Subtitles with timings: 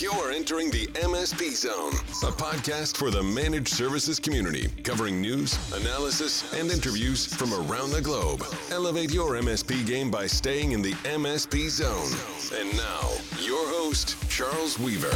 [0.00, 1.92] You're entering the MSP Zone,
[2.26, 8.00] a podcast for the managed services community, covering news, analysis, and interviews from around the
[8.00, 8.42] globe.
[8.70, 12.08] Elevate your MSP game by staying in the MSP Zone.
[12.58, 15.10] And now, your host, Charles Weaver.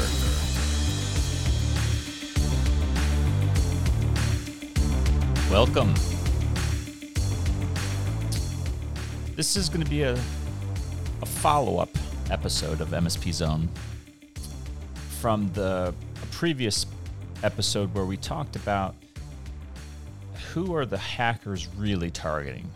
[5.50, 5.94] Welcome.
[9.36, 10.12] This is going to be a,
[11.22, 11.96] a follow up
[12.30, 13.70] episode of MSP Zone
[15.20, 15.94] from the
[16.32, 16.86] previous
[17.42, 18.94] episode where we talked about
[20.52, 22.70] who are the hackers really targeting.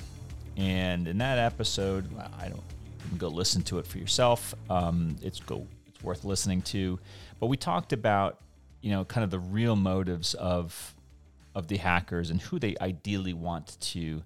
[0.57, 2.07] And in that episode,
[2.39, 2.62] I don't
[3.19, 4.55] go listen to it for yourself.
[4.69, 6.98] Um, it's go it's worth listening to.
[7.39, 8.41] But we talked about
[8.81, 10.95] you know kind of the real motives of
[11.55, 14.23] of the hackers and who they ideally want to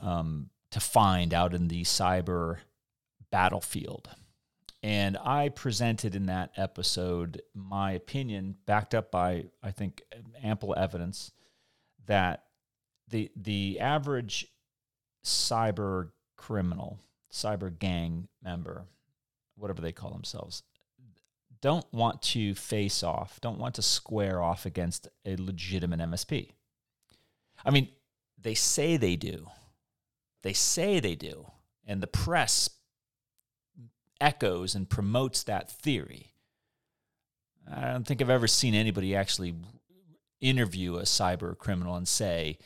[0.00, 2.58] um, to find out in the cyber
[3.30, 4.08] battlefield.
[4.82, 10.02] And I presented in that episode my opinion, backed up by I think
[10.42, 11.32] ample evidence,
[12.06, 12.44] that
[13.08, 14.46] the the average
[15.24, 16.98] cyber criminal,
[17.30, 18.86] cyber gang member,
[19.56, 20.62] whatever they call themselves,
[21.60, 26.52] don't want to face off, don't want to square off against a legitimate MSP.
[27.64, 27.88] I mean,
[28.40, 29.48] they say they do.
[30.42, 31.50] They say they do.
[31.86, 32.70] And the press
[34.20, 36.32] echoes and promotes that theory.
[37.70, 39.54] I don't think I've ever seen anybody actually
[40.40, 42.58] interview a cyber criminal and say,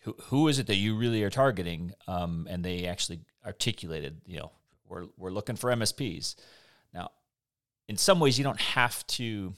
[0.00, 1.92] who, who is it that you really are targeting?
[2.06, 4.52] Um, and they actually articulated, you know,
[4.88, 6.36] we're, we're looking for MSPs.
[6.94, 7.10] Now,
[7.88, 9.54] in some ways, you don't have to,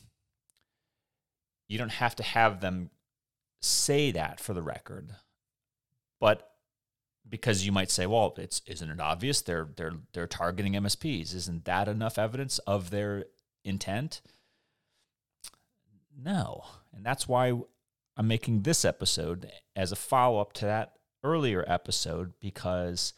[1.69, 2.91] you don't have to have them
[3.61, 5.14] say that for the record,
[6.20, 6.47] but
[7.28, 11.34] because you might say, well, it's isn't it obvious they're they're they're targeting MSPs?
[11.34, 13.24] Isn't that enough evidence of their
[13.64, 14.20] intent?
[16.16, 17.52] No, and that's why
[18.16, 23.12] I'm making this episode as a follow up to that earlier episode because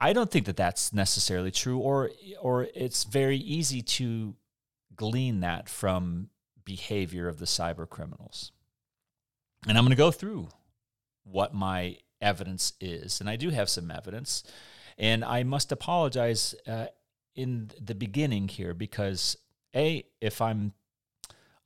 [0.00, 2.10] I don't think that that's necessarily true, or
[2.40, 4.36] or it's very easy to
[4.94, 6.28] glean that from
[6.64, 8.52] behavior of the cyber criminals.
[9.66, 10.48] And I'm going to go through
[11.24, 13.20] what my evidence is.
[13.20, 14.42] And I do have some evidence.
[14.96, 16.86] And I must apologize uh,
[17.34, 19.36] in the beginning here because,
[19.74, 20.72] A, if I'm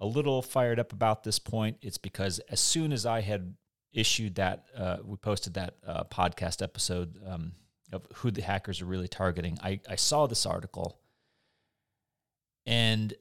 [0.00, 3.54] a little fired up about this point, it's because as soon as I had
[3.92, 7.52] issued that, uh, we posted that uh, podcast episode um,
[7.92, 10.98] of who the hackers are really targeting, I, I saw this article.
[12.66, 13.14] And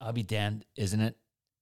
[0.00, 1.16] I'll be damned, isn't it?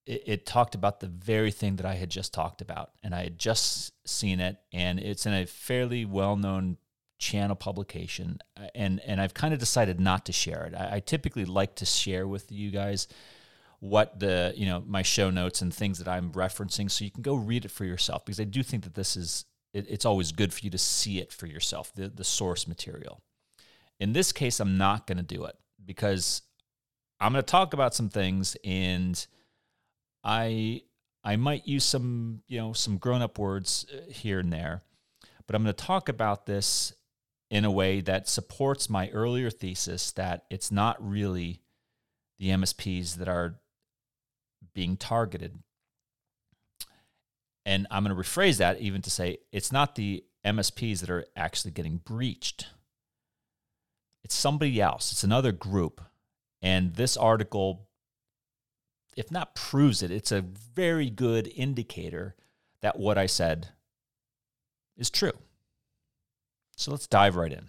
[0.07, 3.23] It, it, talked about the very thing that I had just talked about, and I
[3.25, 6.79] had just seen it, and it's in a fairly well-known
[7.19, 10.75] channel publication, uh, and and I've kind of decided not to share it.
[10.75, 13.07] I, I, typically like to share with you guys
[13.79, 17.23] what the you know my show notes and things that I'm referencing, so you can
[17.23, 20.33] go read it for yourself because I do think that this is it, it's always
[20.33, 23.23] good for you to see it for yourself, the the source material.
[24.01, 26.43] In this case, I'm not going to do it because
[27.21, 29.25] I'm going to talk about some things and
[30.25, 30.83] I
[31.25, 34.83] I might use some you know some grown up words uh, here and there,
[35.47, 36.93] but I'm going to talk about this
[37.51, 41.61] in a way that supports my earlier thesis that it's not really
[42.39, 43.57] the MSPs that are
[44.75, 45.59] being targeted.
[47.65, 51.27] And I'm going to rephrase that even to say it's not the MSPs that are
[51.37, 52.69] actually getting breached.
[54.25, 56.01] It's somebody else, it's another group.
[56.63, 57.89] And this article
[59.17, 62.35] if not proves it, it's a very good indicator
[62.81, 63.69] that what I said
[64.97, 65.33] is true.
[66.77, 67.69] So let's dive right in.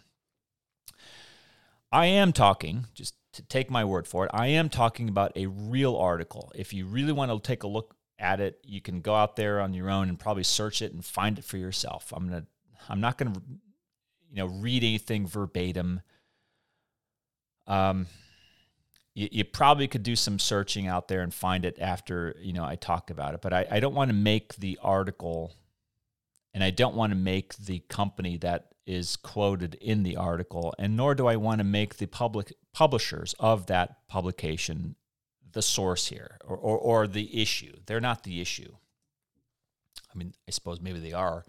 [1.92, 5.46] I am talking, just to take my word for it, I am talking about a
[5.46, 6.52] real article.
[6.56, 9.60] If you really want to take a look at it, you can go out there
[9.60, 12.12] on your own and probably search it and find it for yourself.
[12.16, 12.48] I'm going to
[12.90, 13.42] I'm not going to
[14.32, 16.02] you know read anything verbatim.
[17.68, 18.08] Um
[19.16, 22.64] you, you, probably could do some searching out there and find it after you know
[22.64, 23.42] I talk about it.
[23.42, 25.54] But I, I don't want to make the article,
[26.54, 30.98] and I don't want to make the company that is quoted in the article, and
[30.98, 34.96] nor do I want to make the public publishers of that publication
[35.54, 37.74] the source here or, or, or the issue.
[37.86, 38.76] They're not the issue.
[40.14, 41.46] I mean, I suppose maybe they are,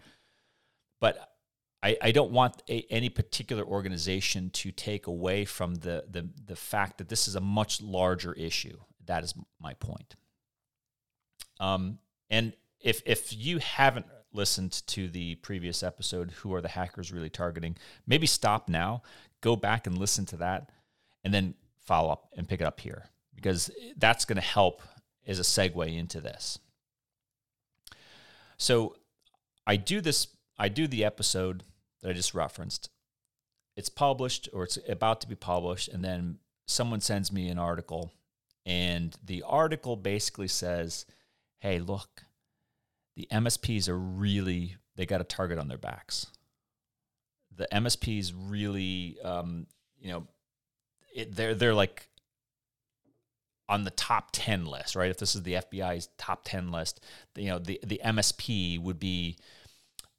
[0.99, 1.34] but
[1.83, 6.55] I, I don't want a, any particular organization to take away from the, the, the
[6.55, 8.77] fact that this is a much larger issue.
[9.05, 10.15] That is my point.
[11.59, 11.99] Um,
[12.29, 17.29] and if, if you haven't listened to the previous episode, Who Are the Hackers Really
[17.29, 19.03] Targeting, maybe stop now,
[19.41, 20.71] go back and listen to that,
[21.23, 21.55] and then
[21.85, 23.05] follow up and pick it up here
[23.35, 24.81] because that's going to help
[25.27, 26.59] as a segue into this.
[28.57, 28.95] So
[29.67, 31.63] I do this, I do the episode
[32.01, 32.89] that I just referenced.
[33.75, 38.11] It's published or it's about to be published, and then someone sends me an article,
[38.65, 41.05] and the article basically says,
[41.59, 42.23] Hey, look,
[43.15, 46.27] the MSPs are really, they got a target on their backs.
[47.55, 49.67] The MSPs really, um,
[49.99, 50.27] you know,
[51.13, 52.09] it, they're they're like
[53.67, 55.09] on the top 10 list, right?
[55.09, 56.99] If this is the FBI's top 10 list,
[57.35, 59.37] you know, the, the MSP would be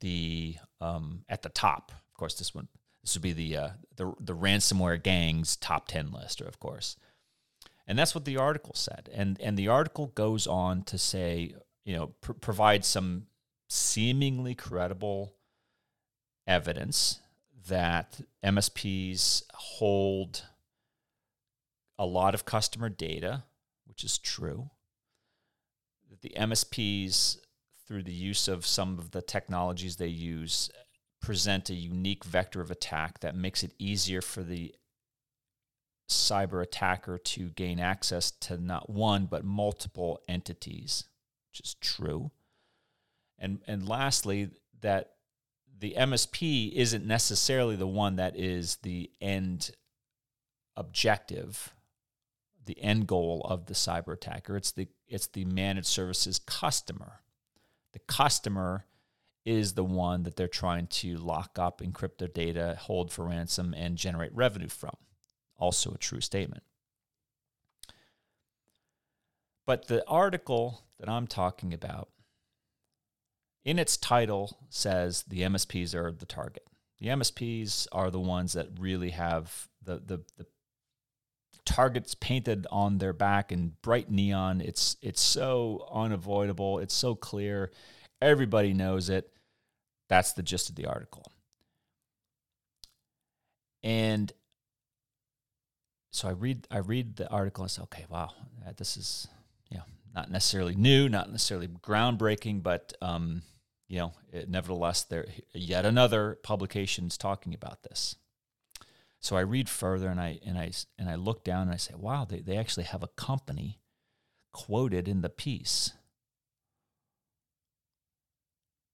[0.01, 1.93] the um, at the top.
[1.93, 2.69] Of course, this one
[3.03, 6.97] this would be the uh, the the ransomware gang's top 10 list, or of course.
[7.87, 9.09] And that's what the article said.
[9.15, 11.55] And and the article goes on to say,
[11.85, 13.27] you know, pr- provide some
[13.69, 15.35] seemingly credible
[16.47, 17.21] evidence
[17.69, 20.45] that MSPs hold
[21.99, 23.45] a lot of customer data,
[23.87, 24.71] which is true.
[26.11, 27.39] That the MSPs,
[27.87, 30.71] through the use of some of the technologies they use,
[31.21, 34.75] present a unique vector of attack that makes it easier for the
[36.09, 41.05] cyber attacker to gain access to not one but multiple entities,
[41.51, 42.31] which is true.
[43.39, 44.51] And and lastly,
[44.81, 45.13] that
[45.79, 49.73] the MSP isn't necessarily the one that is the end
[50.77, 51.75] objective
[52.67, 54.57] the end goal of the cyber attacker.
[54.57, 57.21] It's the it's the managed services customer.
[57.97, 58.85] The customer
[59.47, 63.73] is the one that they're trying to lock up, encrypt their data, hold for ransom,
[63.75, 64.99] and generate revenue from.
[65.57, 66.63] Also a true statement.
[69.65, 72.11] But the article that I'm talking about,
[73.65, 76.67] in its title, says the MSPs are the target.
[76.99, 80.47] The MSPs are the ones that really have the, the, the
[81.67, 84.61] targets painted on their back in bright neon.
[84.61, 86.79] It's it's so unavoidable.
[86.79, 87.71] It's so clear.
[88.23, 89.31] Everybody knows it.
[90.09, 91.31] That's the gist of the article.
[93.83, 94.33] And
[96.13, 98.31] so I read I read the article and say, okay, wow,
[98.77, 99.29] this is
[99.77, 99.85] know
[100.15, 103.43] not necessarily new, not necessarily groundbreaking, but um,
[103.87, 108.17] you know, it, nevertheless, there yet another publication's talking about this.
[109.27, 110.71] So I read further and I and I
[111.01, 113.81] and I look down and I say, wow, they, they actually have a company
[114.53, 115.95] quoted in the piece.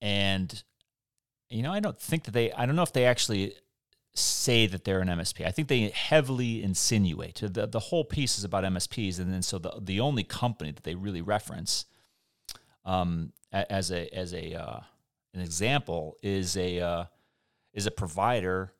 [0.00, 0.64] And
[1.50, 3.56] you know, I don't think that they I don't know if they actually
[4.14, 5.46] say that they're an MSP.
[5.46, 7.42] I think they heavily insinuate.
[7.42, 10.84] The, the whole piece is about MSPs, and then so the the only company that
[10.84, 11.84] they really reference
[12.86, 14.80] um, as a as a uh,
[15.34, 17.04] an example is a uh,
[17.74, 18.72] is a provider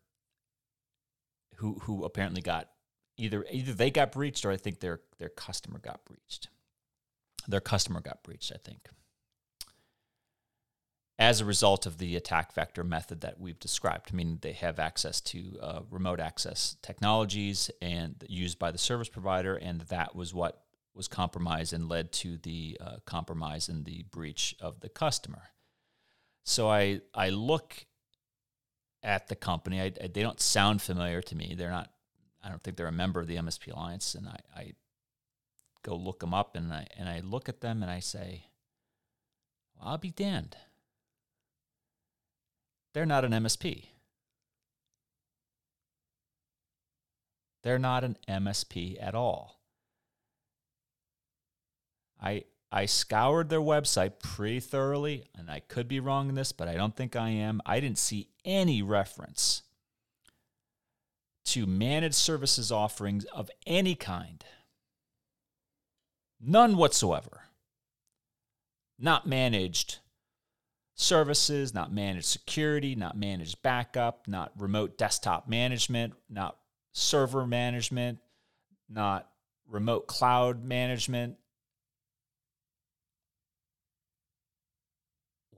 [1.62, 2.69] who who apparently got
[3.17, 6.49] either either they got breached or I think their their customer got breached.
[7.47, 8.88] Their customer got breached, I think.
[11.19, 14.81] As a result of the attack vector method that we've described, I mean, they have
[14.81, 20.35] access to uh, remote access technologies and used by the service provider, and that was
[20.35, 20.64] what
[20.94, 25.43] was compromised and led to the uh, compromise and the breach of the customer.
[26.44, 27.87] So I I look
[29.02, 29.81] at the company.
[29.81, 31.54] I, I, they don't sound familiar to me.
[31.56, 31.90] They're not.
[32.44, 34.14] I don't think they're a member of the MSP Alliance.
[34.14, 34.73] And I, I
[35.82, 38.47] go look them up, and I and I look at them, and I say,
[39.75, 40.56] well, "I'll be damned."
[42.94, 43.87] They're not an MSP.
[47.62, 49.61] They're not an MSP at all.
[52.21, 52.44] I
[52.75, 56.75] I scoured their website pretty thoroughly, and I could be wrong in this, but I
[56.75, 57.61] don't think I am.
[57.67, 59.62] I didn't see any reference
[61.45, 64.43] to managed services offerings of any kind.
[66.41, 67.43] None whatsoever.
[68.99, 69.99] Not managed
[70.95, 76.57] services, not managed security, not managed backup, not remote desktop management, not
[76.93, 78.19] server management,
[78.88, 79.29] not
[79.69, 81.37] remote cloud management,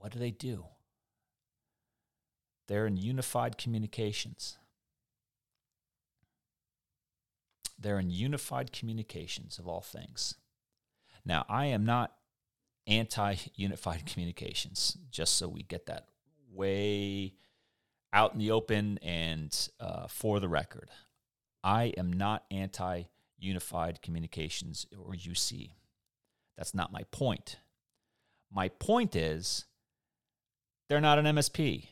[0.05, 0.65] What do they do?
[2.67, 4.59] They're in unified communications.
[7.79, 10.35] They're in unified communications of all things.
[11.25, 12.13] Now, I am not
[12.85, 16.09] anti unified communications, just so we get that
[16.53, 17.33] way
[18.13, 20.91] out in the open and uh, for the record.
[21.63, 23.05] I am not anti
[23.39, 25.71] unified communications or UC.
[26.59, 27.57] That's not my point.
[28.51, 29.65] My point is
[30.87, 31.87] they're not an MSP.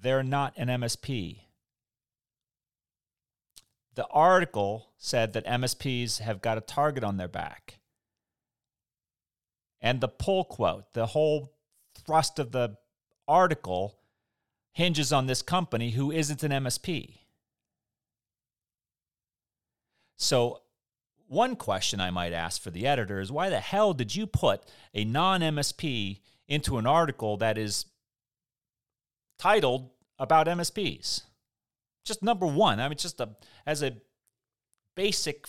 [0.00, 1.46] They're not an MSP.
[3.96, 7.80] the article said that MSPs have got a target on their back.
[9.80, 11.54] And the pull quote, the whole
[11.94, 12.76] thrust of the
[13.26, 13.98] article
[14.72, 17.20] hinges on this company who isn't an MSP.
[20.18, 20.60] So,
[21.28, 24.64] one question I might ask for the editor is why the hell did you put
[24.94, 27.86] a non MSP into an article that is
[29.38, 31.22] titled about MSPs?
[32.04, 32.80] Just number one.
[32.80, 33.30] I mean, just a,
[33.66, 33.96] as a
[34.94, 35.46] basic,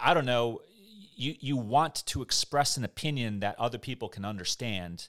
[0.00, 0.60] I don't know,
[1.14, 5.08] you, you want to express an opinion that other people can understand.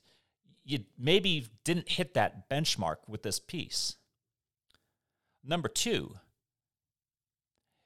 [0.64, 3.96] You maybe didn't hit that benchmark with this piece.
[5.44, 6.16] Number two,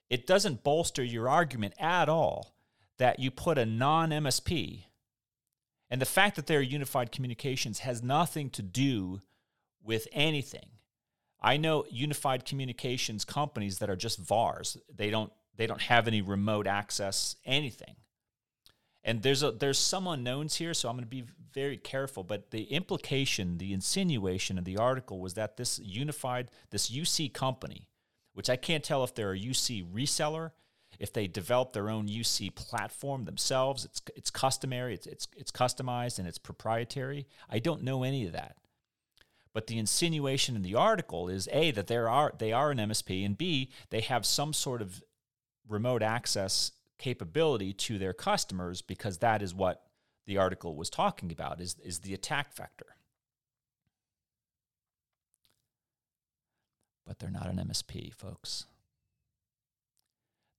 [0.09, 2.55] it doesn't bolster your argument at all
[2.97, 4.83] that you put a non MSP.
[5.89, 9.21] And the fact that they're unified communications has nothing to do
[9.83, 10.69] with anything.
[11.41, 14.77] I know unified communications companies that are just VARs.
[14.93, 17.95] They don't they don't have any remote access anything.
[19.03, 22.23] And there's a there's some unknowns here, so I'm going to be very careful.
[22.23, 27.87] But the implication, the insinuation of the article was that this unified, this UC company,
[28.37, 30.51] which I can't tell if they're a UC reseller,
[30.99, 36.19] if they develop their own UC platform themselves, it's it's customary, it's it's it's customized
[36.19, 37.25] and it's proprietary.
[37.49, 38.57] I don't know any of that.
[39.53, 43.25] But the insinuation in the article is A, that there are they are an MSP,
[43.25, 45.01] and B, they have some sort of
[45.67, 49.81] remote access capability to their customers because that is what
[50.27, 52.96] the article was talking about is, is the attack vector.
[57.07, 58.65] But they're not an MSP, folks.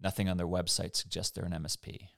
[0.01, 2.09] Nothing on their website suggests they're an MSP.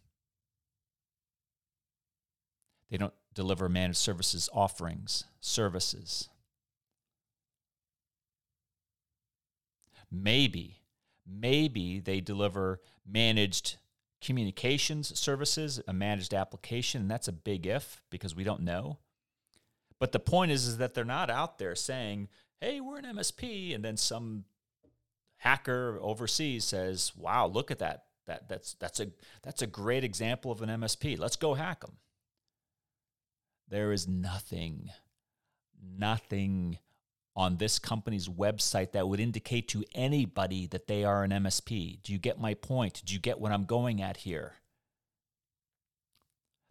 [2.90, 6.28] They don't deliver managed services offerings, services.
[10.10, 10.80] Maybe,
[11.26, 13.76] maybe they deliver managed
[14.20, 18.99] communications services, a managed application, that's a big if because we don't know.
[19.99, 22.28] But the point is, is that they're not out there saying,
[22.61, 24.45] "Hey, we're an MSP," and then some
[25.38, 28.07] hacker overseas says, "Wow, look at that!
[28.26, 29.12] That that's that's a
[29.43, 31.19] that's a great example of an MSP.
[31.19, 31.97] Let's go hack them."
[33.69, 34.90] There is nothing,
[35.81, 36.79] nothing
[37.37, 42.02] on this company's website that would indicate to anybody that they are an MSP.
[42.02, 43.02] Do you get my point?
[43.05, 44.55] Do you get what I'm going at here?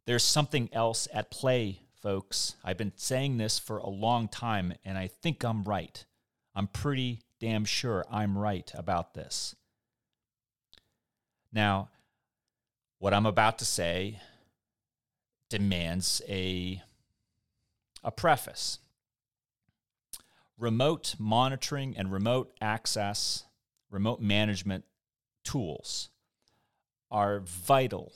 [0.05, 2.55] There's something else at play, folks.
[2.63, 6.05] I've been saying this for a long time, and I think I'm right.
[6.55, 9.55] I'm pretty damn sure I'm right about this.
[11.51, 11.89] Now,
[12.99, 14.19] what I'm about to say
[15.49, 16.81] demands a,
[18.03, 18.79] a preface
[20.59, 23.45] remote monitoring and remote access,
[23.89, 24.83] remote management
[25.43, 26.09] tools
[27.09, 28.13] are vital,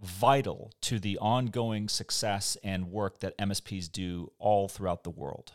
[0.00, 5.52] vital to the ongoing success and work that MSPs do all throughout the world.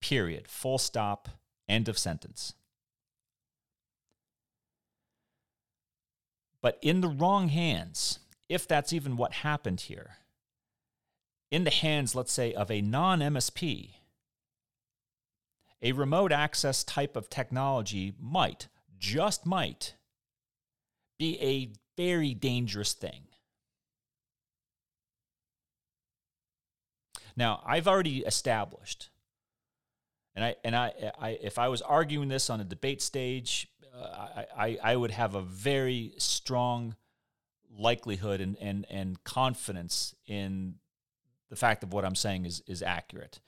[0.00, 0.48] Period.
[0.48, 1.28] Full stop.
[1.68, 2.54] End of sentence.
[6.60, 10.16] But in the wrong hands, if that's even what happened here,
[11.50, 13.90] in the hands, let's say, of a non MSP,
[15.82, 19.94] a remote access type of technology might, just might,
[21.18, 23.24] be a very dangerous thing.
[27.36, 29.10] Now, I've already established,
[30.34, 34.44] and I and I, I if I was arguing this on a debate stage, uh,
[34.56, 36.96] I, I would have a very strong
[37.76, 40.76] likelihood and, and and confidence in
[41.50, 43.40] the fact of what I'm saying is is accurate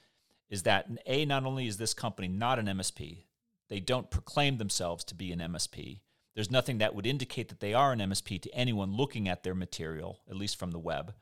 [0.48, 3.24] is that A, not only is this company not an MSP,
[3.68, 6.00] they don't proclaim themselves to be an MSP.
[6.34, 9.54] There's nothing that would indicate that they are an MSP to anyone looking at their
[9.54, 11.14] material, at least from the web.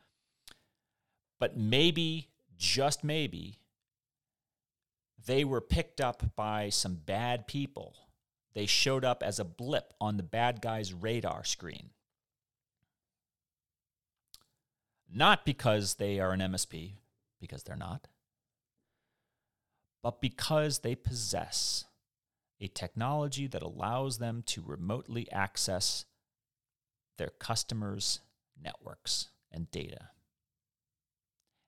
[1.39, 3.61] But maybe, just maybe,
[5.27, 7.97] they were picked up by some bad people.
[8.55, 11.91] They showed up as a blip on the bad guy's radar screen.
[15.13, 16.95] Not because they are an MSP,
[17.41, 18.09] because they're not
[20.05, 21.87] but because they possess
[22.61, 26.05] a technology that allows them to remotely access
[27.17, 28.21] their customers'
[28.63, 30.11] networks and data.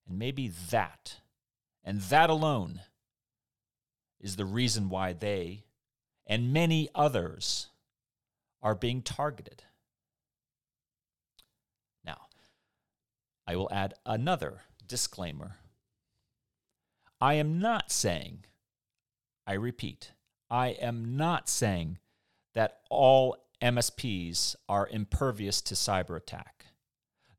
[0.09, 1.17] And maybe that,
[1.85, 2.81] and that alone,
[4.21, 5.65] is the reason why they
[6.27, 7.69] and many others
[8.63, 9.63] are being targeted.
[12.05, 12.27] Now,
[13.47, 15.59] I will add another disclaimer
[17.21, 18.45] I am not saying,
[19.47, 20.13] I repeat,
[20.51, 21.99] I am not saying
[22.53, 26.67] that all MSPs are impervious to cyber attack.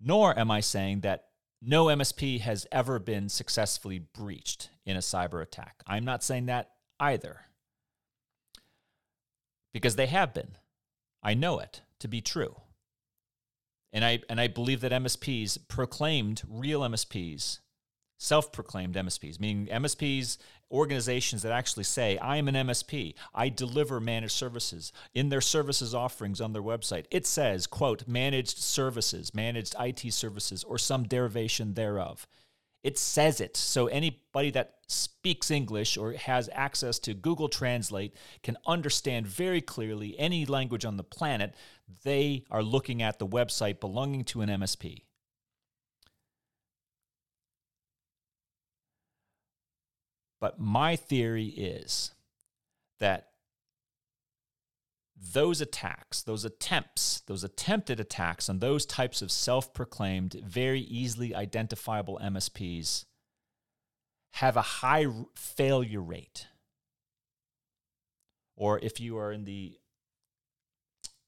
[0.02, 1.26] Nor am I saying that
[1.62, 5.82] no MSP has ever been successfully breached in a cyber attack.
[5.88, 7.42] I'm not saying that either.
[9.74, 10.58] Because they have been.
[11.24, 12.56] I know it to be true.
[13.92, 17.60] And I and I believe that MSPs proclaimed real MSPs
[18.18, 20.38] self proclaimed MSPs, meaning MSPs,
[20.72, 25.96] organizations that actually say, I am an MSP, I deliver managed services in their services
[25.96, 27.06] offerings on their website.
[27.12, 32.28] It says, quote, managed services, managed IT services, or some derivation thereof.
[32.84, 33.58] It says it.
[33.58, 40.18] So anybody that speaks English or has access to Google Translate can understand very clearly
[40.18, 41.56] any language on the planet.
[42.04, 45.02] They are looking at the website belonging to an MSP.
[50.40, 52.12] But my theory is
[53.00, 53.30] that
[55.34, 61.34] those attacks, those attempts, those attempted attacks on those types of self proclaimed, very easily
[61.34, 63.06] identifiable MSPs
[64.34, 66.48] have a high failure rate.
[68.56, 69.80] Or if you are in the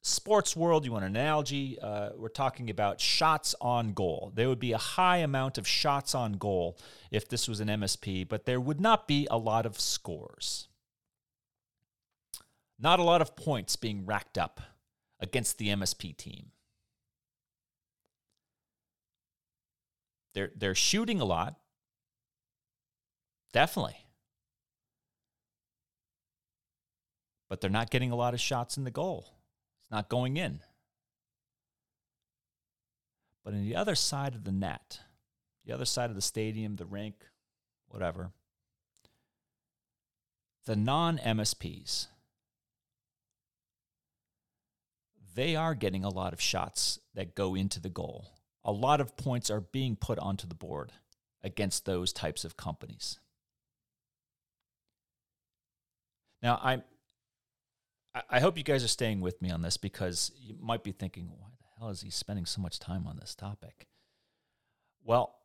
[0.01, 4.31] sports world, you want an analogy, uh, we're talking about shots on goal.
[4.35, 6.77] There would be a high amount of shots on goal
[7.11, 10.67] if this was an MSP, but there would not be a lot of scores.
[12.79, 14.61] Not a lot of points being racked up
[15.19, 16.51] against the MSP team.
[20.33, 21.55] They're, they're shooting a lot.
[23.51, 23.97] Definitely.
[27.49, 29.38] But they're not getting a lot of shots in the goal
[29.91, 30.60] not going in.
[33.43, 35.00] But on the other side of the net,
[35.65, 37.15] the other side of the stadium, the rink,
[37.88, 38.31] whatever,
[40.65, 42.08] the non MSPs,
[45.36, 48.28] they are getting a lot of shots that go into the goal.
[48.63, 50.91] A lot of points are being put onto the board
[51.43, 53.19] against those types of companies.
[56.41, 56.84] Now, I'm
[58.29, 61.29] I hope you guys are staying with me on this because you might be thinking,
[61.38, 63.88] why the hell is he spending so much time on this topic?
[65.03, 65.36] Well,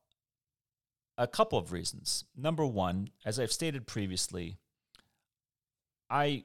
[1.17, 2.25] a couple of reasons.
[2.37, 4.59] Number one, as I've stated previously,
[6.11, 6.45] I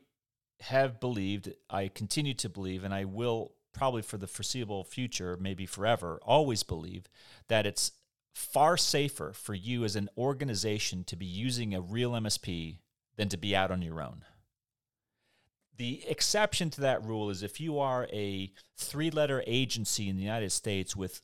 [0.62, 5.66] have believed, I continue to believe, and I will probably for the foreseeable future, maybe
[5.66, 7.08] forever, always believe
[7.48, 7.94] that it's
[8.34, 12.80] far safer for you as an organization to be using a real MSP
[13.16, 14.24] than to be out on your own.
[15.80, 20.22] The exception to that rule is if you are a three letter agency in the
[20.22, 21.22] United States with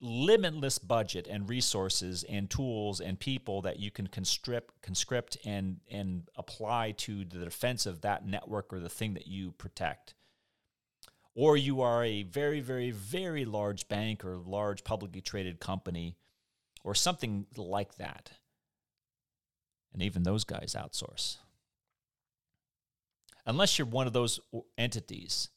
[0.00, 6.28] limitless budget and resources and tools and people that you can conscript, conscript and, and
[6.36, 10.14] apply to the defense of that network or the thing that you protect.
[11.34, 16.16] Or you are a very, very, very large bank or large publicly traded company
[16.84, 18.30] or something like that.
[19.92, 21.38] And even those guys outsource
[23.46, 24.40] unless you're one of those
[24.78, 25.48] entities,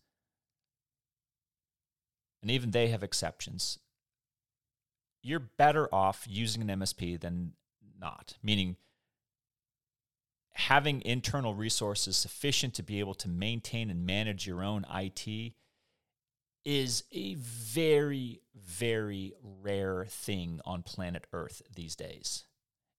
[2.41, 3.79] and even they have exceptions,
[5.23, 7.53] you're better off using an MSP than
[7.99, 8.77] not, meaning
[10.53, 15.53] having internal resources sufficient to be able to maintain and manage your own IT
[16.65, 22.45] is a very, very rare thing on planet Earth these days.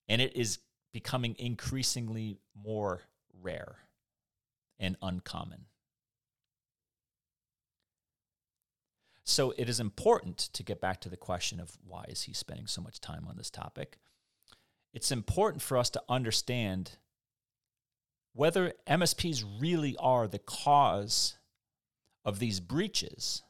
[0.09, 0.61] And it is
[0.93, 3.03] becoming increasingly more
[3.43, 3.77] rare
[4.79, 5.67] and uncommon.
[9.25, 12.67] So it is important to get back to the question of why is he spending
[12.67, 13.99] so much time on this topic?
[14.95, 16.93] It's important for us to understand
[18.33, 21.37] whether MSPs really are the cause
[22.25, 23.43] of these breaches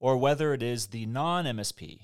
[0.00, 2.00] or whether it is the non-MSP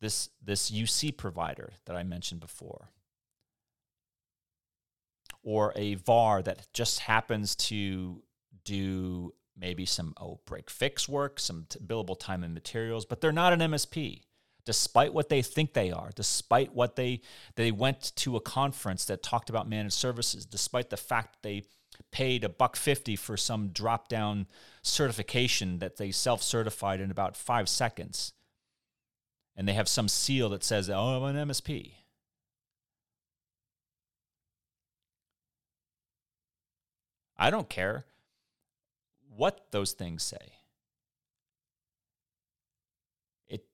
[0.00, 2.90] this this UC provider that I mentioned before
[5.42, 8.22] or a VAR that just happens to
[8.64, 13.32] do maybe some oh break fix work, some t- billable time and materials, but they're
[13.32, 14.22] not an MSP.
[14.64, 17.20] Despite what they think they are, despite what they
[17.56, 21.64] they went to a conference that talked about managed services, despite the fact they
[22.12, 24.46] paid a buck fifty for some drop down
[24.82, 28.34] certification that they self certified in about five seconds,
[29.56, 31.94] and they have some seal that says, "Oh, I'm an MSP."
[37.42, 38.04] I don't care
[39.34, 40.52] what those things say.
[43.48, 43.64] It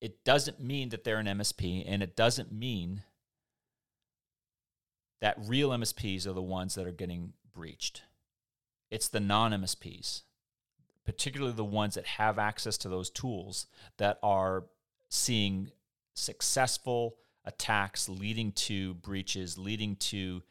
[0.00, 3.02] it doesn't mean that they're an MSP and it doesn't mean
[5.20, 8.02] that real MSPs are the ones that are getting breached.
[8.92, 10.22] It's the non MSPs,
[11.04, 14.66] particularly the ones that have access to those tools, that are
[15.08, 15.72] seeing
[16.14, 20.44] successful attacks leading to breaches, leading to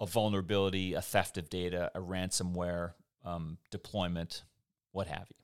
[0.00, 2.92] a vulnerability, a theft of data, a ransomware
[3.24, 4.44] um, deployment,
[4.92, 5.36] what have you.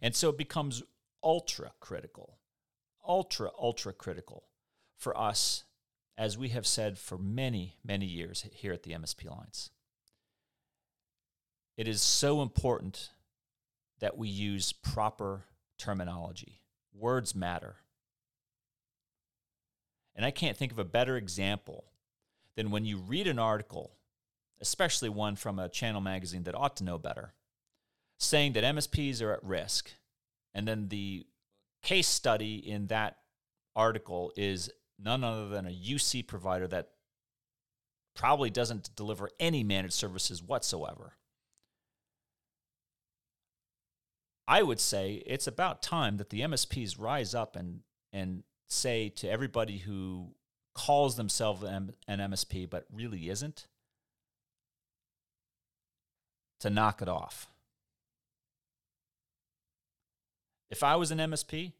[0.00, 0.82] And so it becomes
[1.22, 2.38] ultra critical,
[3.06, 4.44] ultra, ultra critical
[4.96, 5.64] for us,
[6.18, 9.70] as we have said for many, many years here at the MSP Alliance.
[11.76, 13.10] It is so important
[14.00, 15.44] that we use proper
[15.78, 16.60] terminology.
[16.94, 17.76] Words matter.
[20.16, 21.84] And I can't think of a better example
[22.56, 23.92] than when you read an article,
[24.60, 27.34] especially one from a channel magazine that ought to know better,
[28.18, 29.92] saying that MSPs are at risk.
[30.54, 31.26] And then the
[31.82, 33.18] case study in that
[33.76, 36.88] article is none other than a UC provider that
[38.14, 41.12] probably doesn't deliver any managed services whatsoever.
[44.48, 47.80] I would say it's about time that the MSPs rise up and
[48.12, 50.28] and say to everybody who
[50.74, 53.66] calls themselves an MSP but really isn't
[56.60, 57.48] to knock it off.
[60.70, 61.72] If I was an MSP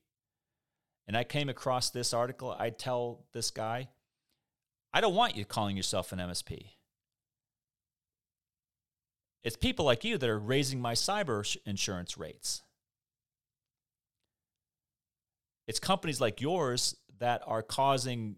[1.08, 3.88] and I came across this article, I'd tell this guy,
[4.94, 6.66] I don't want you calling yourself an MSP.
[9.42, 12.62] It's people like you that are raising my cyber insurance rates.
[15.66, 18.36] It's companies like yours that are causing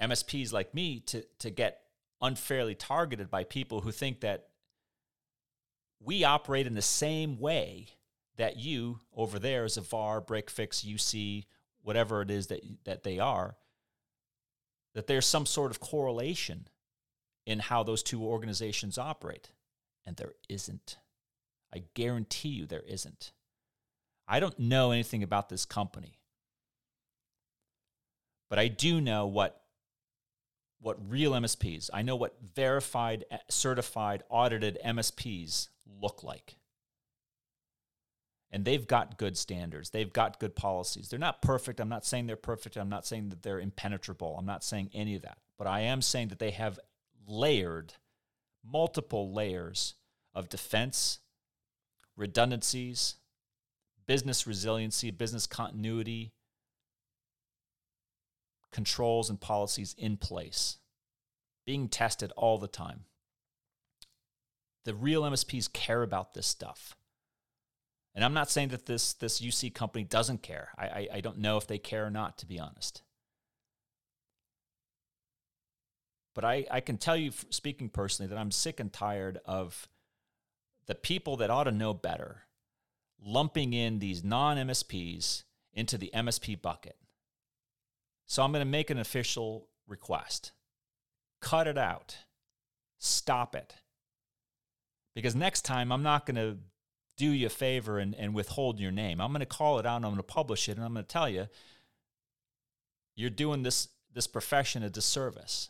[0.00, 1.80] MSPs like me to, to get
[2.20, 4.48] unfairly targeted by people who think that
[6.00, 7.88] we operate in the same way
[8.36, 11.44] that you over there as a VAR, break fix, UC,
[11.82, 13.56] whatever it is that, that they are,
[14.94, 16.68] that there's some sort of correlation
[17.46, 19.50] in how those two organizations operate.
[20.06, 20.98] And there isn't.
[21.74, 23.32] I guarantee you there isn't.
[24.28, 26.18] I don't know anything about this company.
[28.52, 29.62] But I do know what
[30.78, 35.68] what real MSPs, I know what verified, eh, certified, audited MSPs
[36.02, 36.56] look like.
[38.50, 39.88] And they've got good standards.
[39.88, 41.08] They've got good policies.
[41.08, 41.80] They're not perfect.
[41.80, 42.76] I'm not saying they're perfect.
[42.76, 44.36] I'm not saying that they're impenetrable.
[44.38, 45.38] I'm not saying any of that.
[45.56, 46.78] But I am saying that they have
[47.26, 47.94] layered
[48.62, 49.94] multiple layers
[50.34, 51.20] of defense,
[52.18, 53.14] redundancies,
[54.06, 56.32] business resiliency, business continuity,
[58.72, 60.78] controls and policies in place,
[61.64, 63.04] being tested all the time.
[64.84, 66.96] The real MSPs care about this stuff.
[68.14, 70.70] And I'm not saying that this, this UC company doesn't care.
[70.76, 73.02] I, I, I don't know if they care or not, to be honest.
[76.34, 79.88] But I, I can tell you, speaking personally, that I'm sick and tired of
[80.86, 82.42] the people that ought to know better
[83.24, 86.96] lumping in these non MSPs into the MSP bucket.
[88.32, 90.52] So I'm going to make an official request.
[91.42, 92.16] Cut it out.
[92.98, 93.74] Stop it.
[95.14, 96.56] Because next time I'm not going to
[97.18, 99.20] do you a favor and, and withhold your name.
[99.20, 101.12] I'm going to call it out I'm going to publish it and I'm going to
[101.12, 101.46] tell you
[103.14, 105.68] you're doing this, this profession a disservice.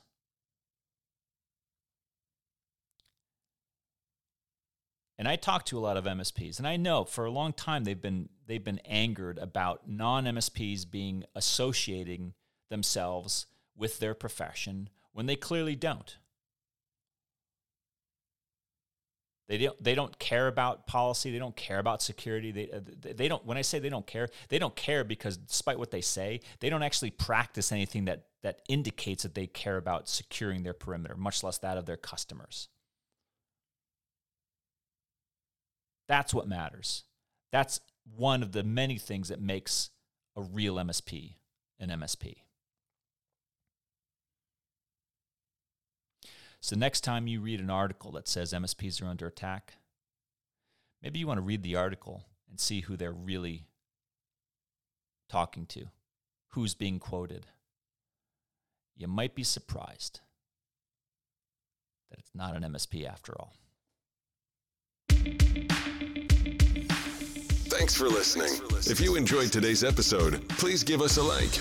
[5.19, 7.83] And I talk to a lot of MSPs, and I know for a long time
[7.83, 12.35] they've been they've been angered about non-MSPs being associating
[12.73, 16.17] themselves with their profession when they clearly don't.
[19.49, 21.31] They don't, they don't care about policy.
[21.31, 22.51] They don't care about security.
[22.53, 22.81] They, uh,
[23.15, 26.01] they don't, when I say they don't care, they don't care because despite what they
[26.01, 30.73] say, they don't actually practice anything that, that indicates that they care about securing their
[30.73, 32.69] perimeter, much less that of their customers.
[36.09, 37.05] That's what matters.
[37.51, 37.81] That's
[38.17, 39.91] one of the many things that makes
[40.35, 41.35] a real MSP
[41.83, 42.37] an MSP.
[46.63, 49.75] So next time you read an article that says MSPs are under attack,
[51.03, 53.67] maybe you want to read the article and see who they're really
[55.29, 55.87] talking to,
[56.51, 57.49] who's being quoted.
[58.97, 60.21] You might be surprised
[62.11, 63.55] that it's not an MSP after all.
[67.73, 68.51] Thanks for listening.
[68.91, 71.59] If you enjoyed today's episode, please give us a like.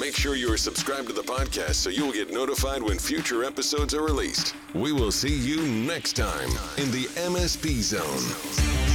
[0.00, 3.44] Make sure you are subscribed to the podcast so you will get notified when future
[3.44, 4.54] episodes are released.
[4.74, 8.89] We will see you next time in the MSP Zone.